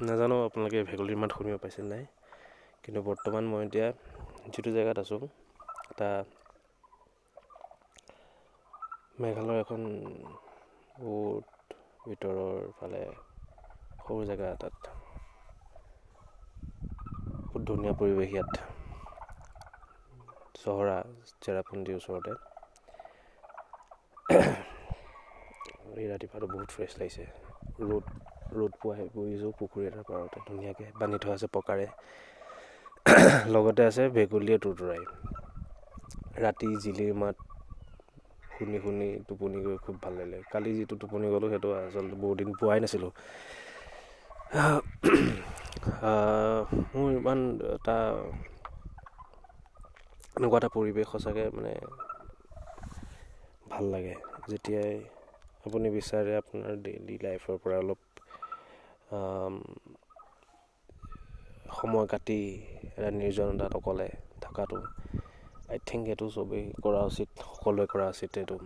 [0.00, 2.04] নাজানো আপোনালোকে ভেকুলীৰ মাত শুনিব পাইছে নাই
[2.84, 3.86] কিন্তু বৰ্তমান মই এতিয়া
[4.48, 5.20] যিটো জেগাত আছোঁ
[5.90, 6.08] এটা
[9.20, 9.80] মেঘালয়ৰ এখন
[10.98, 13.02] বহুত ভিতৰৰ ফালে
[14.00, 14.94] সৰু জেগা এটাত।
[17.44, 18.52] বহুত ধুনীয়া পৰিৱেশ ইয়াত।
[20.58, 20.96] চহৰা
[21.40, 22.32] চেৰাপুঞ্জীৰ ওচৰতে।
[25.94, 27.24] এই ৰাতিপুৱাটো বহুত ফ্ৰেছ লাগিছে।
[27.82, 28.04] ৰ'দ
[28.54, 31.86] ৰ'দ পোৱাই বহিছোঁ পুখুৰী এটাৰ পাৰতে ধুনীয়াকৈ বান্ধি থোৱা আছে পকাৰে।
[33.54, 35.02] লগতে আছে ভেকুলীয়ে তুৰতুৰাই
[36.40, 37.36] ৰাতি জিলিৰ মাত
[38.52, 42.50] শুনি শুনি টোপনি গৈ খুব ভাল লাগিলে। কালি যিটো টোপনি গ'লোঁ সেইটো আচলতে বহুত দিন
[42.56, 43.12] পোৱাই নাছিলোঁ।
[46.92, 47.96] মোৰ ইমান এটা
[50.32, 51.72] এনেকুৱা এটা পৰিৱেশ সঁচাকৈ মানে
[53.70, 54.14] ভাল লাগে।
[54.46, 54.98] যেতিয়াই
[55.62, 58.13] আপুনি বিচাৰে আপোনাৰ ডেইলি লাইফৰ পৰা অলপ
[61.76, 62.38] সময় কাটি
[62.90, 64.08] এটা নিৰ্জনতাত অকলে
[64.42, 64.78] থকাটো
[65.68, 68.56] আই থিংক সেইটো চবেই কৰা উচিত সকলোৱে কৰা উচিত এইটো।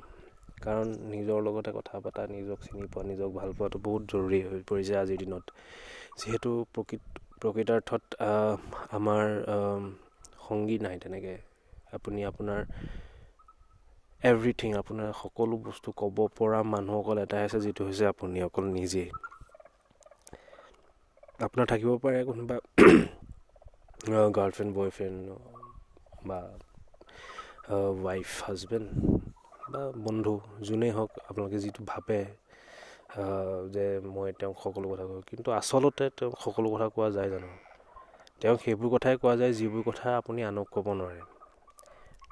[0.58, 4.94] কাৰণ নিজৰ লগতে কথা পতা নিজক চিনি পোৱা নিজক ভাল পোৱাটো বহুত জৰুৰী হৈ পৰিছে
[4.98, 5.44] আজিৰ দিনত।
[6.16, 8.02] যিহেতু প্ৰকৃত প্ৰকৃতাৰ্থত
[8.94, 9.34] আমাৰ
[10.42, 11.38] সংগী নাই তেনেকৈ।
[11.94, 12.60] আপুনি আপোনাৰ
[14.22, 19.08] এভৰিথিং আপোনাৰ সকলো বস্তু ক'ব পৰা মানুহ অকল এটাই আছে যিটো হৈছে আপুনি অকল নিজেই।
[21.38, 22.56] আপোনাৰ থাকিব পাৰে কোনোবা
[24.32, 25.18] গাৰ্লফ্ৰেণ্ড বয়ফ্ৰেণ্ড
[26.24, 26.38] বা
[28.00, 28.88] ৱাইফ হাজবেণ্ড
[29.70, 32.18] বা বন্ধু যোনেই হওক আপোনালোকে যিটো ভাবে
[33.74, 37.50] যে মই তেওঁক সকলো কথা কওঁ কিন্তু আচলতে তেওঁক সকলো কথা কোৱা যায় জানো?
[38.40, 41.22] তেওঁক সেইবোৰ কথাই কোৱা যায় যিবোৰ কথা আপুনি আনক ক'ব নোৱাৰে।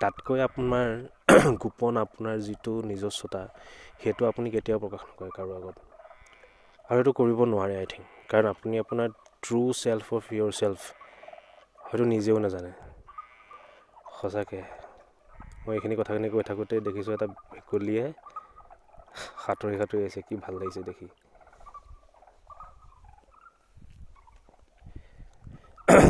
[0.00, 0.92] তাতকৈ আপোনাৰ
[1.62, 3.42] গোপন আপোনাৰ যিটো নিজস্বতা
[3.98, 5.95] সেইটো আপুনি কেতিয়াও প্ৰকাশ নকৰে কাৰো আগত।
[6.88, 10.88] আৰু এইটো কৰিব নোৱাৰে আই থিংক কাৰণ আপুনি আপোনাৰ true self of your self
[11.84, 12.72] হয়তো নিজেও নাজানে।
[14.14, 14.62] সঁচাকৈ।
[15.62, 18.04] মই এইখিনি কথাখিনি কৈ থাকোঁতে দেখিছোঁ এটা ভেকুলীয়ে
[19.38, 21.10] সাঁতুৰি সাঁতুৰি আহিছে কি ভাল লাগিছে দেখি।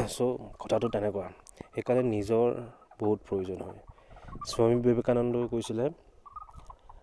[0.09, 0.27] চ'
[0.61, 1.27] কথাটো তেনেকুৱা।
[1.69, 2.47] সেইকাৰণে নিজৰ
[2.97, 3.81] বহুত প্ৰয়োজন হয়।
[4.49, 5.87] স্বামী বিবেকানন্দই কৈছিলে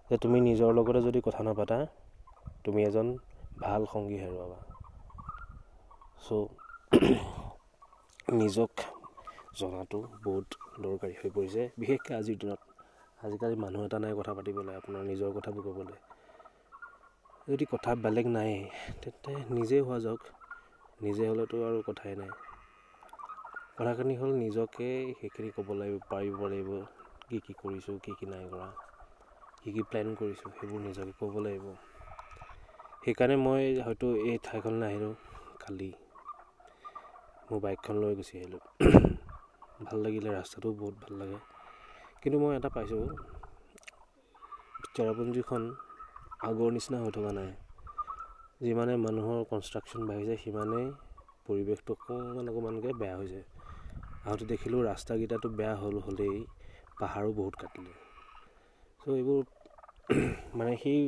[0.10, 1.78] যে তুমি নিজৰ লগতে যদি কথা নাপাতা
[2.66, 3.08] তুমি এজন
[3.64, 4.60] ভাল সংগী হেৰুৱাবা।
[6.24, 6.48] চ'
[8.36, 8.72] নিজক
[9.56, 10.50] জনাটো বহুত
[10.82, 12.78] দৰকাৰী হৈ পৰিছে। বিশেষকৈ আজিৰ দিনত।
[13.20, 16.00] আজিকালি মানুহ এটা নাই কথা পাতিবলৈ আপোনাৰ নিজৰ কথাবোৰ ক'বলৈ।
[17.48, 18.52] যদি কথা বেলেগ নাই
[19.02, 20.22] তেন্তে নিজেই হোৱা যাওক।
[21.00, 22.34] নিজে হ'লেতো আৰু কথাই নাই।
[23.78, 24.88] কথাখিনি হ'ল নিজকে
[25.18, 26.72] সেইখিনি ক'ব লাগিব পাৰিব লাগিব
[27.26, 28.70] কি কি কৰিছোঁ কি কি নাই কৰা
[29.60, 31.72] কি কি প্লেন কৰিছোঁ সেইবোৰ নিজকে ক'ব লাগিব।
[33.04, 35.14] সেইকাৰণে মই হয়তো এই ঠাইখনলৈ আহিলোঁ।
[35.60, 35.90] কালি
[37.46, 38.62] মোৰ বাইকখন লৈ গুচি আহিলোঁ।
[39.86, 41.40] ভাল লাগিলে ৰাস্তাটো বহুত ভাল লাগে।
[42.22, 43.04] কিন্তু মই এটা পাইছোঁ
[44.90, 45.68] চেৰাপুঞ্জীখন
[46.44, 47.52] আগৰ নিচিনা হৈ থকা নাই।
[48.62, 50.88] যিমানে মানুহৰ কনষ্ট্ৰাকশ্যন বাঢ়িছে সিমানেই
[51.48, 53.42] পৰিৱেশটো অকণমান অকণমানকৈ বেয়া হৈছে।
[54.22, 56.38] আহোঁতে দেখিলোঁ ৰাস্তাকেইটাতো বেয়া হ'ল হ'লেই
[57.00, 57.94] পাহাৰো বহুত কাটিলে।
[59.02, 59.42] চ' এইবোৰ
[60.58, 61.02] মানে সেই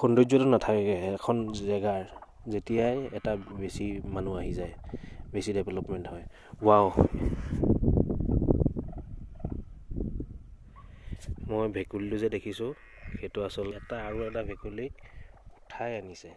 [0.00, 2.02] সৌন্দৰ্যটো নাথাকে এখন জেগাৰ
[2.46, 4.74] যেতিয়াই এটা বেছি মানুহ আহি যায়
[5.32, 6.24] বেছি ডেভেলপমেণ্ট হয়।
[6.62, 6.86] ৱাও
[11.48, 12.70] মই ভেকুলীটো যে দেখিছোঁ
[13.10, 14.92] সেইটো আচলতে এটা আৰু এটা ভেকুলীক
[15.58, 16.30] উঠাই আনিছে।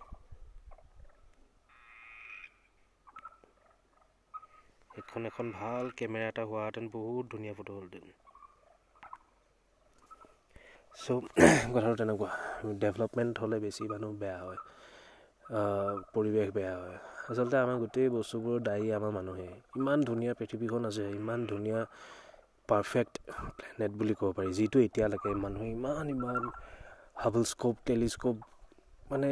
[4.90, 8.23] সেইখন এখন ভাল কেমেৰা এটা হোৱাহেঁতেন বহুত ধুনীয়া ফটো হ'লহেঁতেন।
[10.98, 11.08] চ'
[11.74, 12.30] কথাটো তেনেকুৱা।
[12.80, 14.60] ডেভেলপমেণ্ট হ'লে বেছি মানুহ বেয়া হয়।
[16.14, 16.98] পৰিৱেশ বেয়া হয়।
[17.28, 21.80] আচলতে আমাৰ গোটেই বস্তুবোৰৰ দায়ী আমাৰ মানুহে ইমান ধুনীয়া পৃথিৱীখন আছে ইমান ধুনীয়া
[22.70, 23.14] পাৰফেক্ট
[23.58, 26.42] প্লেনেট বুলি ক'ব পাৰি যিটো এতিয়ালৈকে মানুহে ইমান ইমান
[27.20, 28.36] হাবল স্ক'প টেলিস্ক'প
[29.10, 29.30] মানে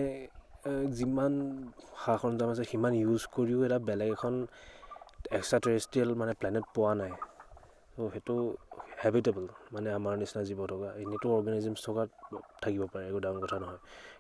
[0.96, 1.34] যিমান
[1.98, 4.34] সা সৰঞ্জাম আছে সিমান ইউজ কৰিও এটা বেলেগ এখন
[5.32, 7.14] এক্সট্ৰা টেৰেষ্ট্ৰিয়েল মানে প্লেনেট পোৱা নাই।
[7.94, 8.36] ত' সেইটো
[8.98, 12.04] হেবিটেবল মানে আমাৰ নিচিনা জীৱ থকা এনেইতো অৰ্গেনিজিমছ থকা
[12.60, 13.80] থাকিব পাৰে একো ডাঙৰ কথা নহয়।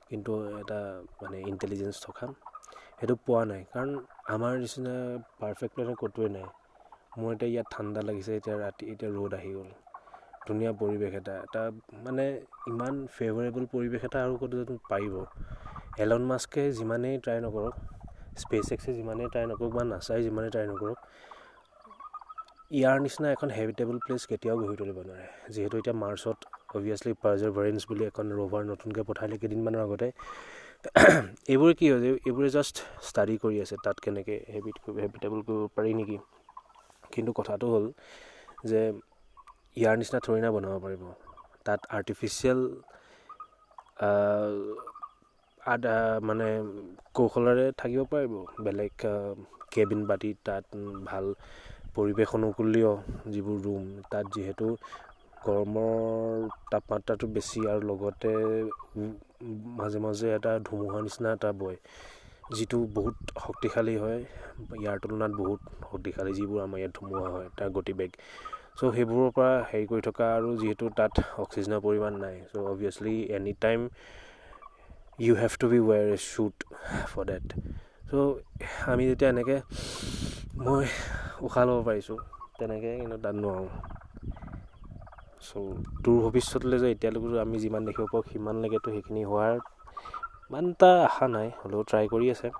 [0.10, 0.80] কিন্তু এটা
[1.20, 2.26] মানে ইণ্টেলিজেঞ্চ থকা
[2.98, 3.92] সেইটো পোৱা নাই। কাৰণ
[4.32, 4.96] আমাৰ নিচিনা
[5.38, 6.48] পাৰফেক্ট প্লেনেট ক'তোৱে নাই।
[7.18, 9.70] মোৰ এতিয়া ইয়াত ঠাণ্ডা লাগিছে এতিয়া ৰাতি এতিয়া ৰ'দ আহি গ'ল।
[10.48, 11.62] ধুনীয়া পৰিৱেশ এটা এটা
[12.02, 12.26] মানে
[12.68, 15.16] ইমান ফেভাৰেবল পৰিৱেশ এটা আৰু ক'তো পাৰিব
[16.00, 17.76] এলন মাস্কে যিমানেই ট্ৰাই নকৰক
[18.38, 20.98] স্পেচ এক্সে যিমানেই ট্ৰাই নকৰক বা নাচাই যিমানেই ট্ৰাই নকৰক
[22.72, 26.38] ইয়াৰ নিচিনা এখন হেবিটেবল প্লেচ কেতিয়াও গঢ়ি তুলিব নোৱাৰে। যিহেতু এতিয়া মাৰ্চত
[26.78, 30.08] অভিয়াছলি পাৰ্জাৰ ভেৰেঞ্চ বুলি এখন ৰ'ভাৰ নতুনকৈ পঠালে কেইদিনমানৰ আগতে
[31.54, 32.76] এইবোৰে কি হয় এইবোৰে জাষ্ট
[33.08, 36.18] ষ্টাডি কৰি আছে তাত কেনেকৈ হেবিট হেবিটেবল কৰিব পাৰি নেকি।
[37.14, 37.86] কিন্তু কথাটো হ'ল
[38.66, 38.82] যে
[39.78, 41.04] ইয়াৰ নিচিনা থৰিনা বনাব পাৰিব।
[41.66, 42.60] তাত আৰ্টিফিচিয়েল
[46.24, 46.48] মানে
[47.16, 48.94] কৌশলেৰে থাকিব পাৰিব। বেলেগ
[49.74, 50.66] কেবিন পাতি তাত
[51.06, 51.26] ভাল
[51.96, 52.92] পৰিৱেশ অনুকূলীয়
[53.34, 54.68] যিবোৰ ৰুম তাত যিহেতু
[55.42, 58.32] গৰমৰ তাপমাত্ৰাটো বেছি আৰু লগতে
[59.80, 61.78] মাজে মাজে এটা ধুমুহা নিচিনা এটা বয়
[62.56, 64.20] যিটো বহুত শক্তিশালী হয়।
[64.76, 68.12] ইয়াৰ তুলনাত বহুত শক্তিশালী যিবোৰ আমাৰ ইয়াত ধুমুহা হয় তাৰ গতিবেগ।
[68.78, 71.14] চ' সেইবোৰৰ পৰা হেৰি কৰি থকা আৰু যিহেতু তাত
[71.44, 73.80] অক্সিজেনৰ পৰিমাণ নাই so' obviously any time
[75.20, 76.56] you have to be wear a shoot
[77.12, 77.48] for date
[78.12, 78.40] so'
[78.88, 79.58] আমি যেতিয়া এনেকৈ
[80.62, 80.86] মই
[81.46, 82.18] উশাহ ল'ব পাৰিছোঁ
[82.58, 83.70] তেনেকৈ কিন্তু তাত নোৱাৰোঁ।
[85.42, 85.62] চ'
[86.02, 89.62] দূৰ ভৱিষ্যতলৈ যে এতিয়ালৈকে আমি যিমান দেখিব পাৰোঁ সিমানলৈকেতো সেইখিনি হোৱাৰ
[90.46, 92.54] ইমান এটা আশা নাই হ'লেও ট্ৰাই কৰি আছে।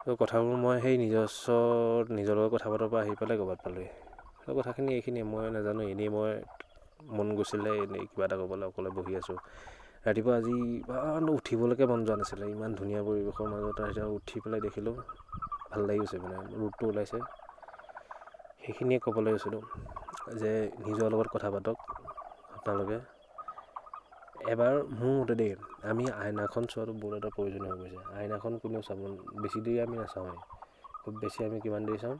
[0.00, 1.56] ত' কথাবোৰ মই সেই নিজস্ব
[2.10, 3.88] নিজৰ লগত কথা পতাৰ পৰা আহি পেলাই ক'ৰবাত পালোঁহি।
[4.40, 6.32] ত' কথাখিনি এইখিনিয়ে মই নাজানো এনেই মই
[7.12, 9.38] মন গৈছিলে এনেই কিবা এটা ক'বলৈ অকলে বহি আছোঁ।
[10.04, 14.94] ৰাতিপুৱা আজি ইমান উঠিবলৈকে মন যোৱা নাছিলে ইমান ধুনীয়া পৰিৱেশৰ মাজত এতিয়া উঠি পেলাই দেখিলোঁ
[15.68, 17.18] ভাল লাগি গৈছে মানে ৰূপটো ওলাইছে।
[18.62, 19.62] সেইখিনিয়ে ক'বলৈ গৈছিলোঁ
[20.40, 21.76] যে নিজৰ লগত কথা পাতক
[22.54, 22.98] আপোনালোকে।
[24.52, 25.52] এবাৰ মোৰ মতে দেই
[25.90, 28.98] আমি আইনাখন চোৱাটো বহুত এটা প্ৰয়োজনীয় হৈ গৈছে আইনাখন কোনেও চাব
[29.42, 30.38] বেছি দেৰি আমি নাচাওঁৱেই
[31.02, 32.16] খুব বেছি আমি কিমান দেৰি চাওঁ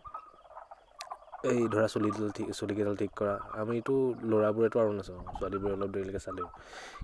[1.44, 3.94] এই ধৰা চুলিডাল ঠিক চুলিকেইডাল ঠিক কৰা। আমিতো
[4.26, 6.48] ল'ৰাবোৰেতো আৰু নাচাওঁ ছোৱালীবোৰে অলপ দেৰিলৈকে চালেও।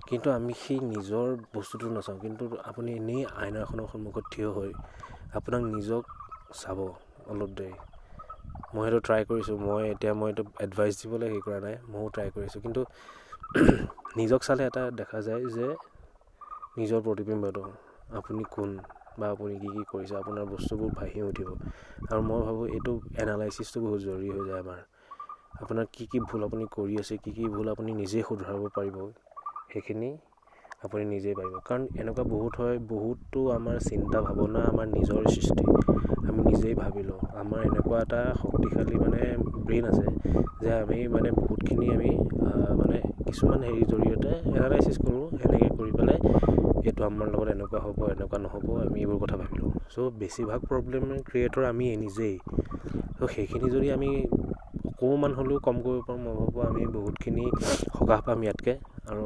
[0.07, 4.71] কিন্তু আমি সেই নিজৰ বস্তুটো নাচাওঁ। কিন্তু আপুনি এনেই আইনাখনৰ সন্মুখত থিয় হৈ
[5.37, 6.03] আপোনাক নিজক
[6.55, 6.79] চাব
[7.27, 7.75] অলপ দেৰি।
[8.69, 12.31] মই সেইটো ট্ৰাই কৰিছোঁ। মই এতিয়া মই এইটো এডভাইচ দিবলৈ হেৰি কৰা নাই ময়ো ট্ৰাই
[12.31, 12.81] কৰিছোঁ। কিন্তু
[14.19, 15.67] নিজক চালে এটা দেখা যায় যে
[16.77, 17.63] নিজৰ প্ৰতিবিম্বটো
[18.15, 18.69] আপুনি কোন?
[19.19, 21.49] বা আপুনি কি কি কৰিছে আপোনাৰ বস্তুবোৰ ভাহি উঠিব।
[22.07, 24.79] আৰু মই ভাবোঁ এইটো এনালাইচিছটো বহুত জৰুৰী হৈ যায় আমাৰ।
[25.59, 28.97] আপোনাৰ কি কি ভুল আপুনি কৰি আছে কি কি ভুল আপুনি নিজেই শুধৰাব পাৰিব
[29.67, 30.09] সেইখিনি
[30.81, 35.69] আপুনি নিজেই পাৰিব। কাৰণ এনেকুৱা বহুত হয় বহুতো আমাৰ চিন্তা ভাৱনা আমাৰ নিজৰ সৃষ্টি।
[36.49, 39.21] নিজেই ভাবি লওঁ। আমাৰ এনেকুৱা এটা শক্তিশালী মানে
[39.61, 40.07] ব্ৰেইন আছে
[40.59, 42.11] যে আমি মানে বহুতখিনি আমি
[42.79, 42.97] মানে
[43.27, 46.19] কিছুমান হেৰিৰ জৰিয়তে এনালাইচিছ কৰোঁ সেনেকৈ কৰি পেলাই
[46.83, 51.03] এইটো আমাৰ লগত এনেকুৱা হ'ব এনেকুৱা নহ'ব আমি এইবোৰ কথা ভাবি লওঁ। চ' বেছিভাগ প্ৰব্লেম
[51.25, 52.35] ক্ৰিয়েটৰ আমি নিজেই।
[53.17, 54.09] চ' সেইখিনি যদি আমি
[54.91, 57.45] অকণমান হ'লেও কম কৰিব পাৰোঁ মই ভাবোঁ আমি বহুতখিনি
[57.93, 58.75] সকাহ পাম ইয়াতকৈ।
[59.07, 59.25] আৰু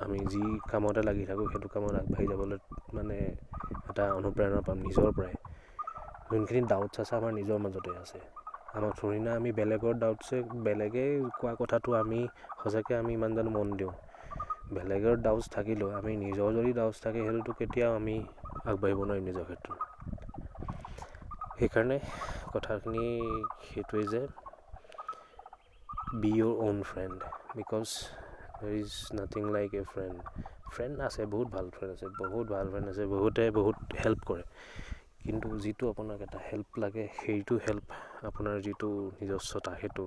[0.00, 2.58] আমি যি কামতে লাগি থাকোঁ সেইটো কামত আগবাঢ়ি যাবলৈ
[2.94, 3.16] মানে
[3.86, 5.35] এটা অনুপ্ৰেৰণা পাম নিজৰ পৰাই।
[6.26, 8.20] যোনখিনি ডাউটছ আছে আমাৰ নিজৰ মাজতে আছে।
[8.72, 12.20] আমাক থৰি না আমি বেলেগৰ ডাউটছে বেলেগে কোৱা কথাটো আমি
[12.56, 13.94] সঁচাকৈ আমি ইমান জানো মন দিওঁ।
[14.72, 18.16] বেলেগৰ ডাউটছ থাকিলেও আমি নিজৰ যদি ডাউটছ থাকে সেইটোতো কেতিয়াও আমি
[18.64, 19.78] আগবাঢ়িব নোৱাৰিম নিজৰ ক্ষেত্ৰত।
[21.54, 21.98] সেইকাৰণে
[22.50, 23.04] কথাখিনি
[23.64, 24.22] সেইটোৱে যে
[26.14, 27.92] be your own friend because
[28.56, 32.86] there is nothing like a friend friend আছে বহুত ভাল ফ্ৰেণ্ড আছে বহুত ভাল ফ্ৰেণ্ড
[32.88, 34.44] আছে বহুতে বহুত হেল্প কৰে।
[35.26, 37.86] কিন্তু যিটো আপোনাক এটা হেল্প লাগে সেইটো হেল্প
[38.28, 40.04] আপোনাৰ যিটো নিজস্বতা সেইটো।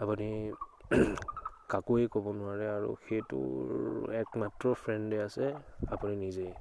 [0.00, 0.28] আপুনি
[1.72, 5.50] কাকোৱেই ক'ব নোৱাৰে আৰু সেইটোৰ একমাত্ৰ ফ্ৰেণ্ডে আছে
[5.90, 6.52] আপুনি নিজেই।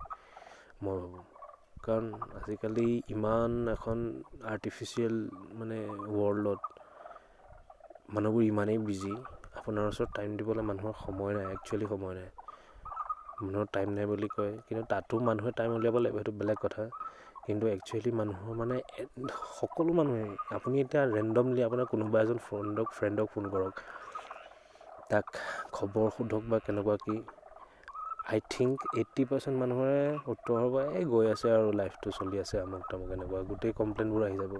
[0.81, 1.23] মই ভাবোঁ।
[1.83, 2.05] কাৰণ
[2.37, 4.05] আজিকালি ইমান এখন
[4.49, 5.19] আৰ্টিফিচিয়েল
[5.55, 6.79] মানে ৱৰ্ল্ডত
[8.09, 9.13] মানুহবোৰ ইমানেই বিজি
[9.55, 12.31] আপোনাৰ ওচৰত টাইম দিবলৈ মানুহৰ সময় নাই একচুৱেলি সময় নাই।
[13.41, 16.83] মানুহৰ টাইম নাই বুলি কয়। কিন্তু তাতো মানুহে টাইম উলিয়াব লাগিব সেইটো বেলেগ কথা।
[17.45, 18.77] কিন্তু একচুৱেলি মানুহৰ মানে
[19.53, 23.83] সকলো মানুহে আপুনি এতিয়া ৰেণ্ডমলি আপোনাৰ কোনোবা এজন ফ্ৰেণ্ডক ফ্ৰেণ্ডক ফোন কৰক।
[25.09, 25.25] তাক
[25.73, 27.15] খবৰ সোধক বা কেনেকুৱা কি।
[28.29, 29.99] আই থিংক এইট্টি পাৰ্চেণ্ট মানুহৰে
[30.33, 34.37] উত্তৰ হ'ব এই গৈ আছে আৰু লাইফটো চলি আছে আমুক তামুক এনেকুৱা। গোটেই কমপ্লেইনবোৰ আহি
[34.39, 34.53] যাব।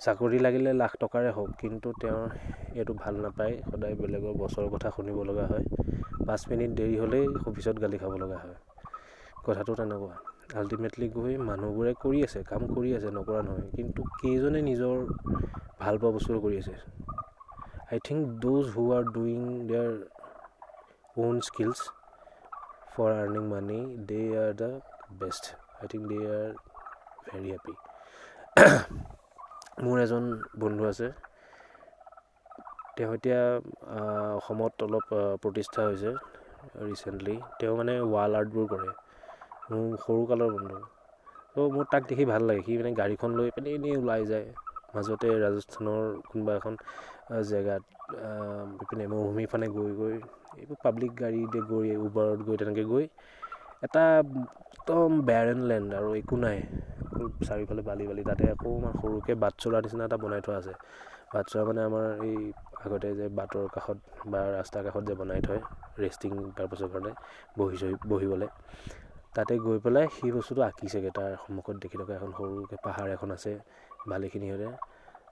[0.00, 2.28] চাকৰি লাগিলে লাখ টকাৰে হওক কিন্তু তেওঁৰ
[2.74, 5.64] এইটো ভাল নাপায়। সদায় বেলেগৰ বছৰৰ কথা শুনিব লগা হয়।
[6.26, 8.56] পাঁচ মিনিট দেৰি হ'লেই অফিচত গালি খাব লগা হয়।
[9.44, 10.14] কথাটো তেনেকুৱা।
[10.60, 14.96] আল্টিমেটলি গৈ মানুহবোৰে কৰি আছে কাম কৰি আছে নকৰা নহয়। কিন্তু কেইজনে নিজৰ
[15.80, 16.74] ভাল পোৱা বস্তুটো কৰি আছে?
[17.90, 19.92] I think those who are doing their
[21.16, 21.80] own skills
[22.90, 24.70] for earning money they are the
[25.18, 25.44] best
[25.78, 26.50] I think they are
[27.26, 27.74] very happy
[29.78, 30.24] মোৰ এজন
[30.58, 31.06] বন্ধু আছে।
[32.96, 33.40] তেওঁ এতিয়া
[34.36, 35.06] অসমত অলপ
[35.42, 36.10] প্ৰতিষ্ঠা হৈছে
[36.84, 38.90] ৰিচেণ্টলি তেওঁ মানে ৱাল আৰ্টবোৰ কৰে।
[39.68, 40.78] মোৰ সৰুকালৰ বন্ধু।
[41.52, 44.46] ত' মোৰ তাক দেখি ভাল লাগে। সি মানে গাড়ীখন লৈ পিনে এনেই ওলাই যায়।
[44.94, 46.74] মাজতে ৰাজস্থানৰ কোনোবা এখন
[47.46, 47.82] জেগাত
[48.82, 50.16] ইপিনে মৰুভূমিৰ ফালে গৈ গৈ
[50.56, 53.06] এইবোৰ পাব্লিক গাড়ীতে গৈ উবাৰত গৈ তেনেকৈ গৈ
[53.82, 54.04] এটা
[54.74, 56.58] একদম বেৰেন লেণ্ড আৰু একো নাই।
[57.40, 60.74] চাৰিওফালে বালি বালি তাতে অকণমান সৰুকৈ বাট চলাৰ নিচিনা এটা বনাই থোৱা আছে।
[61.32, 62.36] বাট চলা মানে আমাৰ এই
[62.80, 65.60] আগতে যে বাটৰ কাষত বা ৰাস্তাৰ কাষত যে বনাই থয়
[65.98, 67.12] ৰেষ্টিং পাৰপাছৰ কাৰণে
[67.56, 68.48] বহি চহি বহিবলৈ।
[69.36, 73.52] তাতে গৈ পেলাই সেই বস্তুটো আঁকিছেগৈ তাৰ সন্মুখত দেখি থকা এখন সৰুকৈ পাহাৰ এখন আছে
[74.06, 74.68] ভালেখিনিহঁতে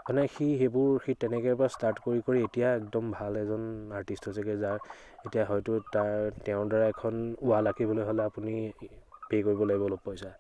[0.07, 3.63] মানে সি সেইবোৰ সি তেনেকৈ পৰা ষ্টাৰ্ট কৰি কৰি এতিয়া একদম ভাল এজন
[3.97, 4.79] আৰ্টিষ্ট হৈছেগৈ যাৰ
[5.23, 6.13] এতিয়া হয়তো তাৰ
[6.43, 8.55] তেওঁৰ দ্বাৰা এখন ৱাল আঁকিবলৈ হ'লে আপুনি
[9.25, 10.31] পে' কৰিব লাগিব অলপ পইচা।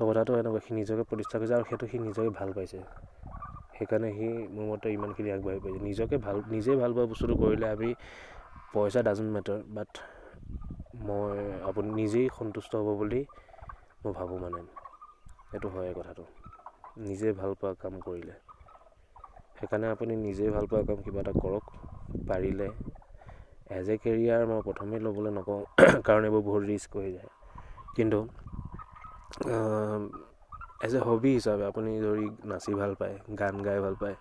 [0.00, 2.78] কথাটো এনেকুৱা সি নিজকে প্ৰতিষ্ঠা কৰিছে আৰু সেইটো সি নিজকে ভাল পাইছে।
[3.74, 7.90] সেইকাৰণে সি মোৰ মতে ইমানখিনি আগবাঢ়ি পাইছে। নিজকে ভাল নিজেই ভাল পোৱা বস্তুটো কৰিলে আমি
[8.72, 9.90] পইচা ডাজেণ্ট মেটাৰ বাট
[11.04, 11.36] মই
[11.68, 13.20] আপুনি নিজেই সন্তুষ্ট হ'ব বুলি
[14.02, 14.60] মই ভাবোঁ মানে।
[15.48, 16.24] সেইটো হয় কথাটো।
[17.04, 18.34] নিজে ভাল পোৱা কাম কৰিলে।
[19.56, 21.64] সেইকাৰণে আপুনি নিজেই ভাল পোৱা কাম কিবা এটা কৰক
[22.26, 22.68] পাৰিলে।
[23.70, 25.60] এজ এ কেৰিয়াৰ মই প্ৰথমেই ল'বলৈ নকওঁ
[26.04, 27.30] কাৰণ এইবোৰ বহুত ৰিস্ক হৈ যায়।
[27.96, 28.18] কিন্তু
[30.84, 34.16] এজ এ হবি হিচাপে আপুনি ধৰি নাচি ভাল পায় গান গাই ভাল পায়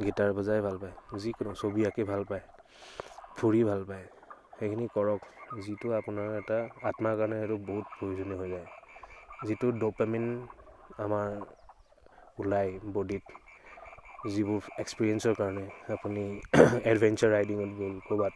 [0.00, 2.44] গীটাৰ বজাই ভাল পায় যিকোনো ছবি আঁকি ভাল পায়
[3.36, 4.06] ফুৰি ভাল পায়
[4.56, 5.20] সেইখিনি কৰক
[5.60, 8.68] যিটো আপোনাৰ এটা আত্মাৰ কাৰণে সেইটো বহুত প্ৰয়োজনীয় হৈ যায়।
[9.44, 10.26] যিটো ড'পামিন
[11.00, 11.28] আমাৰ
[12.38, 13.24] ওলায় বডিত
[14.28, 16.22] যিবোৰ এক্সপিৰিয়েঞ্চৰ কাৰণে আপুনি
[16.90, 18.34] এডভেঞ্চাৰ ৰাইডিঙত গ'ল ক'ৰবাত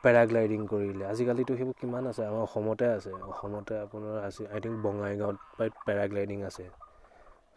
[0.00, 2.22] পেৰাগ্লাইডিং কৰিলে। আজিকালিতো সেইবোৰ কিমান আছে?
[2.24, 6.64] আমাৰ অসমতে আছে। অসমতে আপোনাৰ আছে আই থিংক বঙাইগাঁৱত পেৰাগ্লাইডিং আছে।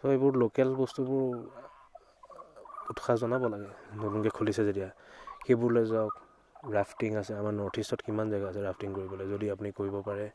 [0.03, 1.25] চ' এইবোৰ লোকেল বস্তুবোৰ
[2.91, 4.89] উৎসাহ জনাব লাগে নতুনকৈ খুলিছে যেতিয়া।
[5.41, 6.13] সেইবোৰলৈ যাওক।
[6.71, 10.27] ৰাফটিং আছে আমাৰ নৰ্থ ইষ্টত কিমান জেগা আছে ৰাফটিং কৰিবলৈ যদি আপুনি কৰিব পাৰে।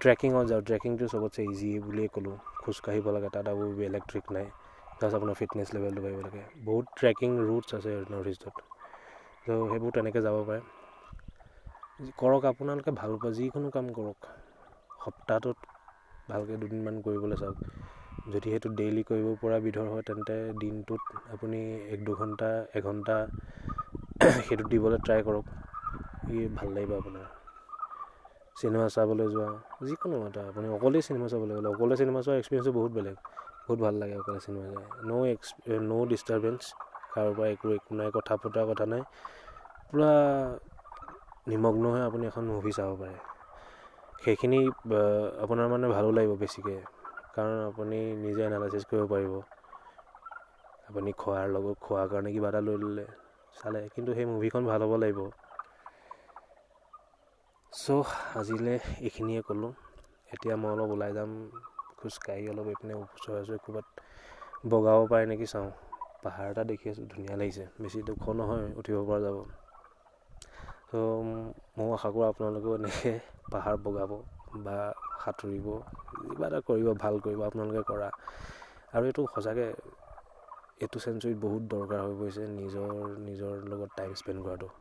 [0.00, 4.46] ট্ৰেকিঙত যাওক ট্ৰেকিংটো চবতছে ইজি বুলিয়ে ক'লোঁ। খোজকাঢ়িব লাগে তাত আৰু বেলেগ ট্ৰিক নাই।
[4.94, 8.56] প্লাছ আপোনাৰ ফিটনেছ লেভেলটো বাঢ়িব লাগে। বহুত ট্ৰেকিং ৰুটছ আছে নৰ্থ ইষ্টত
[9.46, 10.62] ত' সেইবোৰ তেনেকৈ যাব পাৰে।
[12.16, 14.26] কৰক আপোনালোকে ভাল পোৱা যিকোনো কাম কৰক
[14.98, 15.72] সপ্তাহটোত
[16.28, 17.64] ভালকৈ দুদিনমান কৰিবলৈ চাওক।
[18.28, 21.60] যদি সেইটো ডেইলি কৰিব পৰা বিধৰ হয় তেন্তে দিনটোত আপুনি
[21.90, 23.18] এক দুঘণ্টা এঘণ্টা
[24.46, 25.54] সেইটো দিবলৈ ট্ৰাই কৰক।
[26.30, 27.26] ই ভাল লাগিব আপোনাৰ।
[28.56, 29.48] চিনেমা চাবলৈ যোৱা
[29.82, 33.16] যিকোনো এটা আপুনি অকলেই চিনেমা চাবলৈ গ'লে অকলে চিনেমা চোৱাৰ এক্সপিৰিয়েঞ্চটো বহুত বেলেগ।
[33.62, 35.48] বহুত ভাল লাগে অকলে চিনেমা চাই। ন' এক্স
[35.82, 36.60] ন' ডিষ্টাৰ্বেঞ্চ
[37.12, 39.02] কাৰোবাৰ একো একো নাই কথা পতা কথা নাই।
[39.86, 40.10] পূৰা
[41.46, 43.16] নিমগ্ন হৈ আপুনি এখন মুভি চাব পাৰে।
[44.22, 44.58] সেইখিনি
[45.42, 46.78] আপোনাৰ মানে ভালো লাগিব বেছিকৈ।
[47.32, 49.32] কাৰণ আপুনি নিজে এনালাইচিছ কৰিব পাৰিব।
[50.84, 53.06] আপুনি খোৱাৰ লগত খোৱাৰ কাৰণে কিবা এটা লৈ ল'লে
[53.56, 55.20] চালে। কিন্তু সেই মুভিখন ভাল হ'ব লাগিব।
[57.72, 57.96] চ'
[58.36, 59.72] আজিলৈ এইখিনিয়ে ক'লোঁ।
[60.32, 61.30] এতিয়া মই অলপ ওলাই যাম
[61.98, 63.86] খোজকাঢ়ি অলপ এইপিনে ওচৰে ওচৰে ক'ৰবাত
[64.70, 65.70] বগাব পাৰে নেকি চাওঁ।
[66.22, 69.36] পাহাৰ এটা দেখি আছোঁ ধুনীয়া লাগিছে। বেছি দুখ নহয় উঠিব পৰা যাব।
[70.94, 71.00] ত'
[71.76, 73.14] ময়ো আশা কৰোঁ আপোনালোকেও এনেকৈ
[73.52, 74.10] পাহাৰ বগাব
[74.62, 74.76] বা
[75.18, 75.66] সাঁতুৰিব
[76.10, 78.08] কিবা এটা কৰিব ভাল কৰিব আপোনালোকে কৰা।
[78.92, 79.68] আৰু এইটো সঁচাকৈ
[80.80, 84.72] এইটো চেঞ্চুৰীত বহুত দৰকাৰ হৈ পৰিছে নিজৰ নিজৰ লগত টাইম স্পেণ্ড কৰাটো।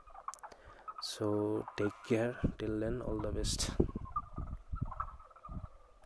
[1.05, 1.29] So'
[1.75, 3.92] take care till then all the best